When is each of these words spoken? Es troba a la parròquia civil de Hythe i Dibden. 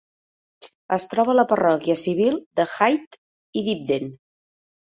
Es 0.95 1.03
troba 1.11 1.31
a 1.33 1.35
la 1.39 1.45
parròquia 1.51 1.97
civil 2.05 2.39
de 2.61 2.67
Hythe 2.79 3.23
i 3.59 3.65
Dibden. 3.69 4.13